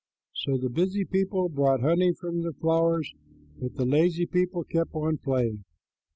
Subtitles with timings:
[0.33, 3.13] So the busy people brought honey from the flowers,
[3.61, 5.63] but the lazy people kept on playing.